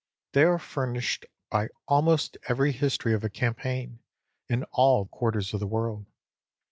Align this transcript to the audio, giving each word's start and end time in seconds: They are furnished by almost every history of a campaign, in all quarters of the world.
They 0.33 0.45
are 0.45 0.57
furnished 0.57 1.27
by 1.51 1.67
almost 1.87 2.35
every 2.47 2.71
history 2.71 3.13
of 3.13 3.23
a 3.23 3.29
campaign, 3.29 3.99
in 4.49 4.63
all 4.71 5.05
quarters 5.05 5.53
of 5.53 5.59
the 5.59 5.67
world. 5.67 6.07